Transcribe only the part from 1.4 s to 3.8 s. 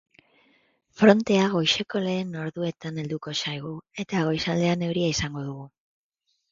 goizeko lehen orduetan helduko zaigu,